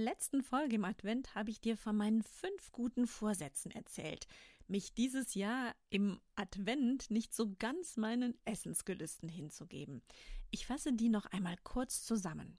[0.00, 4.26] Letzten Folge im Advent habe ich dir von meinen fünf guten Vorsätzen erzählt,
[4.66, 10.02] mich dieses Jahr im Advent nicht so ganz meinen Essensgelüsten hinzugeben.
[10.50, 12.58] Ich fasse die noch einmal kurz zusammen.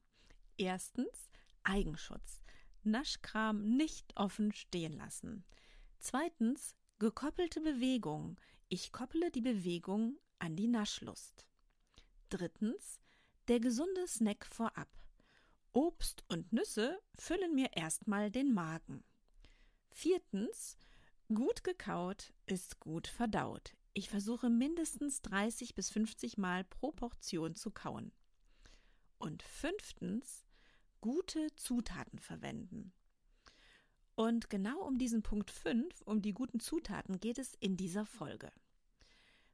[0.58, 1.30] Erstens
[1.64, 2.44] Eigenschutz.
[2.84, 5.46] Naschkram nicht offen stehen lassen.
[6.00, 8.40] Zweitens gekoppelte Bewegung.
[8.70, 11.46] Ich kopple die Bewegung an die Naschlust.
[12.30, 13.00] Drittens
[13.48, 14.90] der gesunde Snack vorab.
[15.74, 19.06] Obst und Nüsse füllen mir erstmal den Magen.
[19.90, 20.78] Viertens,
[21.34, 23.74] gut gekaut ist gut verdaut.
[23.94, 28.12] Ich versuche mindestens 30 bis 50 Mal pro Portion zu kauen.
[29.18, 30.46] Und fünftens,
[31.00, 32.92] gute Zutaten verwenden.
[34.16, 38.52] Und genau um diesen Punkt 5, um die guten Zutaten, geht es in dieser Folge.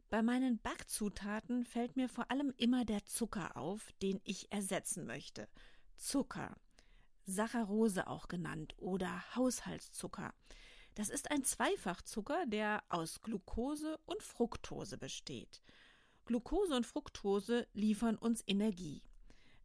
[0.10, 5.48] Bei meinen Backzutaten fällt mir vor allem immer der Zucker auf, den ich ersetzen möchte–
[5.98, 6.56] Zucker,
[7.26, 10.34] Saccharose auch genannt oder Haushaltszucker.
[10.96, 15.62] Das ist ein Zweifachzucker, der aus Glucose und Fructose besteht.
[16.26, 19.04] Glucose und Fructose liefern uns Energie.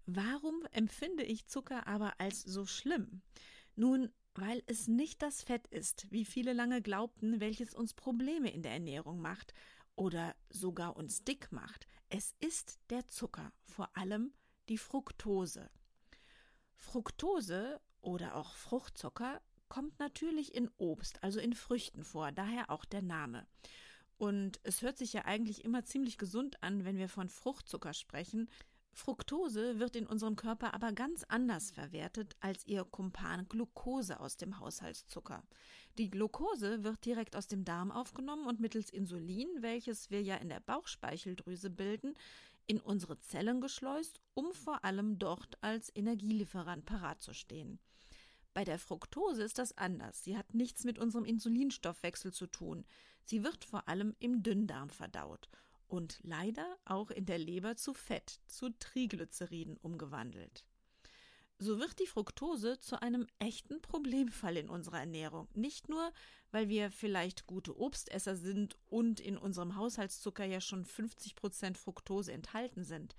[0.06, 3.22] Warum empfinde ich Zucker aber als so schlimm?
[3.76, 8.62] Nun, weil es nicht das Fett ist, wie viele lange glaubten, welches uns Probleme in
[8.62, 9.54] der Ernährung macht
[9.94, 11.86] oder sogar uns dick macht.
[12.08, 14.32] Es ist der Zucker, vor allem
[14.68, 15.70] die Fructose.
[16.82, 23.02] Fructose oder auch Fruchtzucker kommt natürlich in Obst, also in Früchten vor, daher auch der
[23.02, 23.46] Name.
[24.18, 28.50] Und es hört sich ja eigentlich immer ziemlich gesund an, wenn wir von Fruchtzucker sprechen.
[28.92, 34.58] Fructose wird in unserem Körper aber ganz anders verwertet als ihr Kumpan Glucose aus dem
[34.60, 35.42] Haushaltszucker.
[35.98, 40.50] Die Glucose wird direkt aus dem Darm aufgenommen und mittels Insulin, welches wir ja in
[40.50, 42.14] der Bauchspeicheldrüse bilden,
[42.66, 47.78] in unsere Zellen geschleust, um vor allem dort als Energielieferant parat zu stehen.
[48.54, 50.24] Bei der Fructose ist das anders.
[50.24, 52.84] Sie hat nichts mit unserem Insulinstoffwechsel zu tun.
[53.24, 55.48] Sie wird vor allem im Dünndarm verdaut
[55.86, 60.64] und leider auch in der Leber zu Fett, zu Triglyceriden umgewandelt.
[61.62, 65.46] So wird die Fructose zu einem echten Problemfall in unserer Ernährung.
[65.54, 66.12] Nicht nur,
[66.50, 72.32] weil wir vielleicht gute Obstesser sind und in unserem Haushaltszucker ja schon 50 Prozent Fructose
[72.32, 73.14] enthalten sind.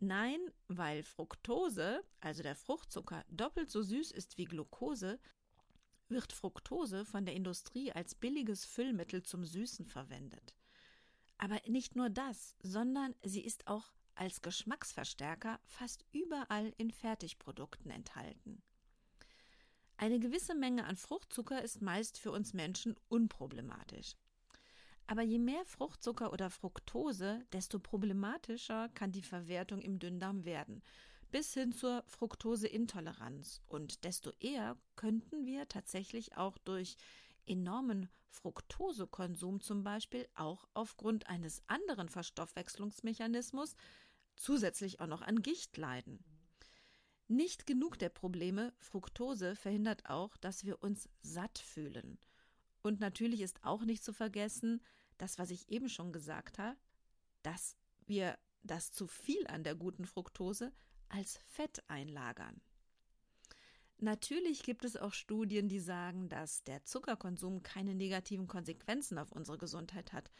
[0.00, 5.20] Nein, weil Fructose, also der Fruchtzucker, doppelt so süß ist wie Glucose,
[6.08, 10.56] wird Fructose von der Industrie als billiges Füllmittel zum Süßen verwendet.
[11.38, 18.62] Aber nicht nur das, sondern sie ist auch als Geschmacksverstärker fast überall in Fertigprodukten enthalten.
[19.96, 24.16] Eine gewisse Menge an Fruchtzucker ist meist für uns Menschen unproblematisch.
[25.06, 30.82] Aber je mehr Fruchtzucker oder Fructose, desto problematischer kann die Verwertung im Dünndarm werden,
[31.30, 33.60] bis hin zur Fructoseintoleranz.
[33.66, 36.96] Und desto eher könnten wir tatsächlich auch durch
[37.46, 43.74] enormen Fructosekonsum zum Beispiel auch aufgrund eines anderen Verstoffwechslungsmechanismus
[44.36, 46.24] zusätzlich auch noch an Gicht leiden.
[47.28, 52.18] Nicht genug der Probleme, Fructose verhindert auch, dass wir uns satt fühlen.
[52.82, 54.82] Und natürlich ist auch nicht zu vergessen,
[55.18, 56.76] das, was ich eben schon gesagt habe,
[57.42, 57.76] dass
[58.06, 60.72] wir das zu viel an der guten Fructose
[61.08, 62.60] als Fett einlagern.
[64.02, 69.58] Natürlich gibt es auch Studien, die sagen, dass der Zuckerkonsum keine negativen Konsequenzen auf unsere
[69.58, 70.30] Gesundheit hat.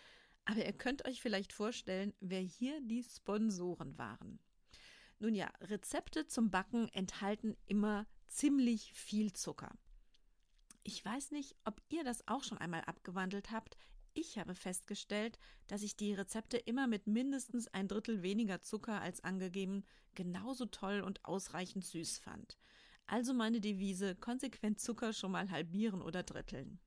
[0.47, 4.39] Aber ihr könnt euch vielleicht vorstellen, wer hier die Sponsoren waren.
[5.19, 9.71] Nun ja, Rezepte zum Backen enthalten immer ziemlich viel Zucker.
[10.83, 13.77] Ich weiß nicht, ob ihr das auch schon einmal abgewandelt habt.
[14.15, 19.23] Ich habe festgestellt, dass ich die Rezepte immer mit mindestens ein Drittel weniger Zucker als
[19.23, 19.85] angegeben
[20.15, 22.57] genauso toll und ausreichend süß fand.
[23.11, 26.79] Also meine Devise, konsequent Zucker schon mal halbieren oder dritteln.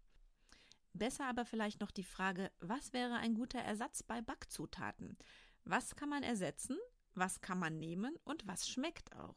[0.94, 5.18] Besser aber vielleicht noch die Frage, was wäre ein guter Ersatz bei Backzutaten?
[5.66, 6.78] Was kann man ersetzen?
[7.14, 8.16] Was kann man nehmen?
[8.24, 9.36] Und was schmeckt auch?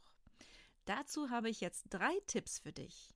[0.85, 3.13] Dazu habe ich jetzt drei Tipps für dich.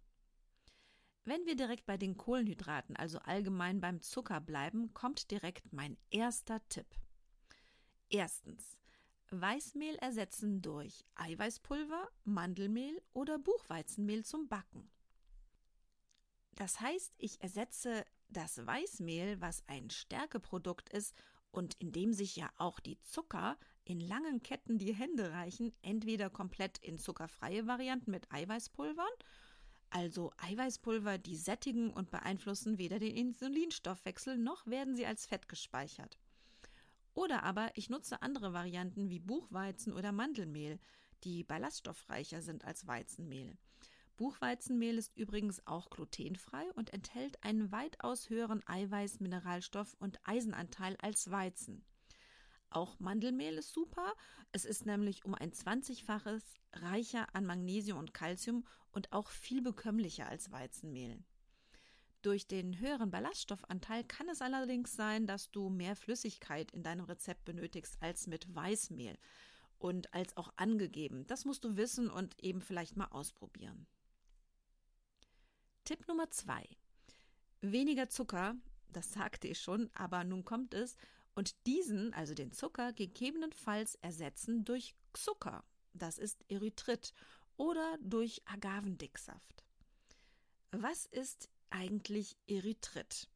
[1.25, 6.61] Wenn wir direkt bei den Kohlenhydraten, also allgemein beim Zucker bleiben, kommt direkt mein erster
[6.70, 6.88] Tipp.
[8.08, 8.79] Erstens.
[9.30, 14.90] Weißmehl ersetzen durch Eiweißpulver, Mandelmehl oder Buchweizenmehl zum Backen.
[16.56, 21.14] Das heißt, ich ersetze das Weißmehl, was ein Stärkeprodukt ist
[21.52, 26.30] und in dem sich ja auch die Zucker in langen Ketten die Hände reichen, entweder
[26.30, 29.10] komplett in zuckerfreie Varianten mit Eiweißpulvern,
[29.90, 36.18] also Eiweißpulver, die sättigen und beeinflussen weder den Insulinstoffwechsel noch werden sie als Fett gespeichert.
[37.14, 40.78] Oder aber ich nutze andere Varianten wie Buchweizen oder Mandelmehl,
[41.24, 43.56] die ballaststoffreicher sind als Weizenmehl.
[44.16, 51.30] Buchweizenmehl ist übrigens auch glutenfrei und enthält einen weitaus höheren Eiweiß-, Mineralstoff- und Eisenanteil als
[51.30, 51.84] Weizen.
[52.68, 54.14] Auch Mandelmehl ist super.
[54.52, 56.42] Es ist nämlich um ein 20-faches
[56.74, 61.24] reicher an Magnesium und Calcium und auch viel bekömmlicher als Weizenmehl.
[62.22, 67.46] Durch den höheren Ballaststoffanteil kann es allerdings sein, dass du mehr Flüssigkeit in deinem Rezept
[67.46, 69.17] benötigst als mit Weißmehl
[69.78, 71.26] und als auch angegeben.
[71.26, 73.87] Das musst du wissen und eben vielleicht mal ausprobieren.
[75.84, 76.69] Tipp Nummer zwei.
[77.62, 78.55] Weniger Zucker,
[78.88, 80.96] das sagte ich schon, aber nun kommt es,
[81.34, 85.64] und diesen, also den Zucker, gegebenenfalls ersetzen durch Zucker,
[85.94, 87.14] das ist Erythrit,
[87.56, 89.64] oder durch Agavendicksaft.
[90.70, 93.28] Was ist eigentlich Erythrit?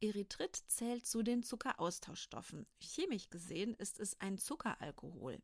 [0.00, 2.66] Erythrit zählt zu den Zuckeraustauschstoffen.
[2.80, 5.40] Chemisch gesehen ist es ein Zuckeralkohol.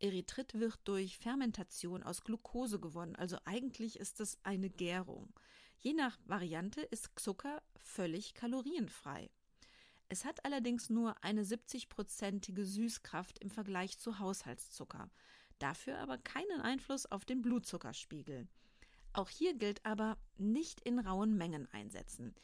[0.00, 5.32] Erythrit wird durch Fermentation aus Glucose gewonnen, also eigentlich ist es eine Gärung.
[5.78, 9.30] Je nach Variante ist Zucker völlig kalorienfrei.
[10.08, 15.10] Es hat allerdings nur eine 70-prozentige Süßkraft im Vergleich zu Haushaltszucker,
[15.58, 18.48] dafür aber keinen Einfluss auf den Blutzuckerspiegel.
[19.12, 22.34] Auch hier gilt aber nicht in rauen Mengen einsetzen.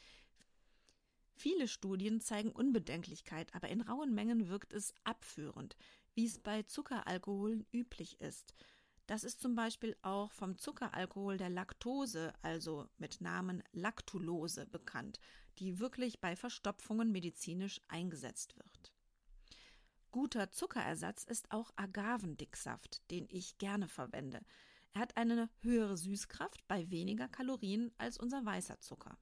[1.35, 5.77] Viele Studien zeigen Unbedenklichkeit, aber in rauen Mengen wirkt es abführend,
[6.15, 8.55] wie es bei Zuckeralkoholen üblich ist.
[9.05, 15.19] Das ist zum Beispiel auch vom Zuckeralkohol der Laktose, also mit Namen Lactulose, bekannt,
[15.59, 18.91] die wirklich bei Verstopfungen medizinisch eingesetzt wird.
[20.11, 24.41] Guter Zuckerersatz ist auch Agavendicksaft, den ich gerne verwende.
[24.97, 29.15] Er hat eine höhere Süßkraft bei weniger Kalorien als unser weißer Zucker.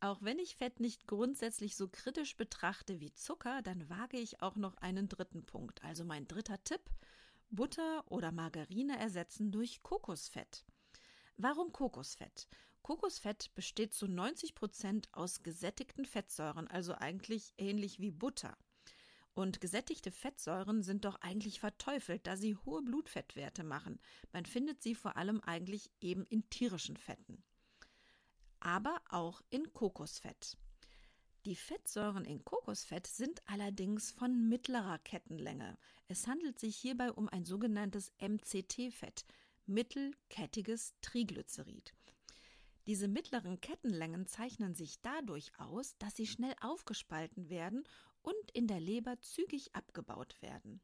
[0.00, 4.56] Auch wenn ich Fett nicht grundsätzlich so kritisch betrachte wie Zucker, dann wage ich auch
[4.56, 5.82] noch einen dritten Punkt.
[5.82, 6.82] Also mein dritter Tipp,
[7.48, 10.66] Butter oder Margarine ersetzen durch Kokosfett.
[11.38, 12.48] Warum Kokosfett?
[12.82, 18.58] Kokosfett besteht zu 90 Prozent aus gesättigten Fettsäuren, also eigentlich ähnlich wie Butter.
[19.34, 23.98] Und gesättigte Fettsäuren sind doch eigentlich verteufelt, da sie hohe Blutfettwerte machen.
[24.32, 27.42] Man findet sie vor allem eigentlich eben in tierischen Fetten.
[28.60, 30.56] Aber auch in Kokosfett.
[31.46, 35.76] Die Fettsäuren in Kokosfett sind allerdings von mittlerer Kettenlänge.
[36.06, 39.26] Es handelt sich hierbei um ein sogenanntes MCT-Fett,
[39.66, 41.92] mittelkettiges Triglycerid.
[42.86, 47.84] Diese mittleren Kettenlängen zeichnen sich dadurch aus, dass sie schnell aufgespalten werden
[48.24, 50.80] und in der Leber zügig abgebaut werden.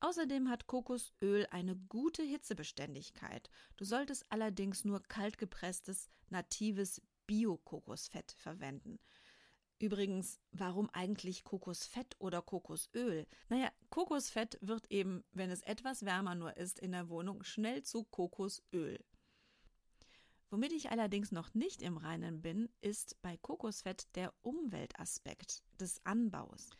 [0.00, 3.50] Außerdem hat Kokosöl eine gute Hitzebeständigkeit.
[3.76, 9.00] Du solltest allerdings nur kaltgepresstes, natives Bio-Kokosfett verwenden.
[9.80, 13.26] Übrigens, warum eigentlich Kokosfett oder Kokosöl?
[13.48, 18.04] Naja, Kokosfett wird eben, wenn es etwas wärmer nur ist in der Wohnung, schnell zu
[18.04, 19.04] Kokosöl.
[20.50, 26.70] Womit ich allerdings noch nicht im Reinen bin, ist bei Kokosfett der Umweltaspekt des Anbaus.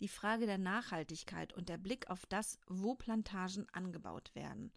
[0.00, 4.72] Die Frage der Nachhaltigkeit und der Blick auf das, wo Plantagen angebaut werden.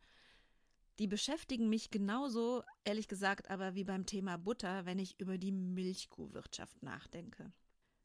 [1.00, 5.51] Die beschäftigen mich genauso, ehrlich gesagt, aber wie beim Thema Butter, wenn ich über die
[5.51, 7.53] Milchkuhwirtschaft nachdenke.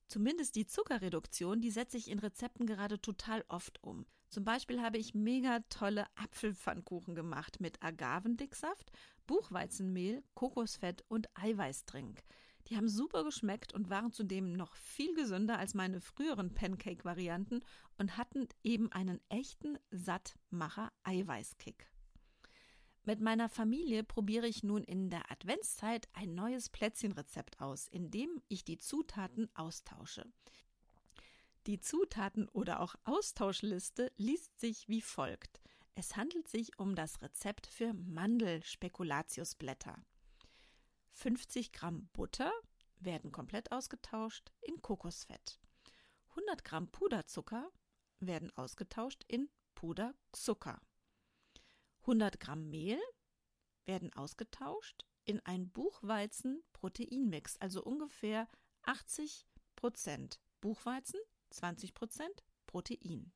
[0.09, 4.07] Zumindest die Zuckerreduktion, die setze ich in Rezepten gerade total oft um.
[4.29, 8.93] Zum Beispiel habe ich mega tolle Apfelpfannkuchen gemacht mit Agavendicksaft,
[9.27, 12.23] Buchweizenmehl, Kokosfett und Eiweißdrink.
[12.69, 17.61] Die haben super geschmeckt und waren zudem noch viel gesünder als meine früheren Pancake-Varianten
[17.97, 21.89] und hatten eben einen echten Sattmacher-Eiweißkick.
[23.07, 28.43] Mit meiner Familie probiere ich nun in der Adventszeit ein neues Plätzchenrezept aus, in dem
[28.49, 30.27] ich die Zutaten austausche.
[31.69, 35.61] Die Zutaten oder auch Austauschliste liest sich wie folgt.
[35.95, 40.05] Es handelt sich um das Rezept für Mandelspekulatiusblätter.
[41.13, 42.51] 50 Gramm Butter
[42.99, 45.61] werden komplett ausgetauscht in Kokosfett.
[46.31, 47.71] 100 Gramm Puderzucker
[48.19, 50.81] werden ausgetauscht in Puderzucker.
[52.07, 53.01] 100 Gramm Mehl
[53.85, 58.49] werden ausgetauscht in ein Buchweizen-Proteinmix, also ungefähr
[58.85, 59.45] 80
[59.75, 61.19] Prozent Buchweizen,
[61.51, 63.33] 20 Prozent Protein.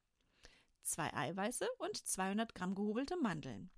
[0.82, 3.70] Zwei Eiweiße und 200 Gramm gehobelte Mandeln.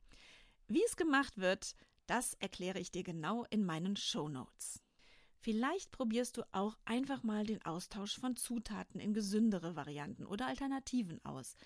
[0.67, 1.75] Wie es gemacht wird,
[2.07, 4.83] Das erkläre ich dir genau in meinen Show Notes.
[5.39, 11.25] Vielleicht probierst du auch einfach mal den Austausch von Zutaten in gesündere Varianten oder Alternativen
[11.25, 11.57] aus.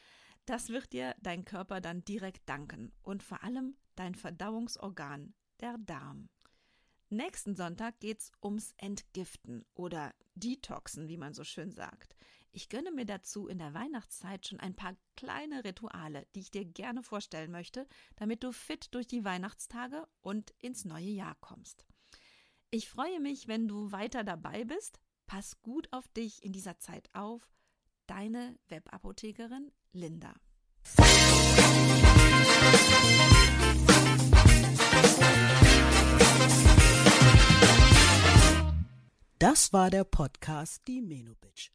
[0.47, 6.29] Das wird dir dein Körper dann direkt danken und vor allem dein Verdauungsorgan, der Darm.
[7.09, 12.17] Nächsten Sonntag geht's ums Entgiften oder Detoxen, wie man so schön sagt.
[12.53, 16.65] Ich gönne mir dazu in der Weihnachtszeit schon ein paar kleine Rituale, die ich dir
[16.65, 17.87] gerne vorstellen möchte,
[18.17, 21.85] damit du fit durch die Weihnachtstage und ins neue Jahr kommst.
[22.71, 25.01] Ich freue mich, wenn du weiter dabei bist.
[25.27, 27.56] Pass gut auf dich in dieser Zeit auf.
[28.07, 30.35] Deine Webapothekerin Linda.
[39.39, 41.73] Das war der Podcast Die Menobitch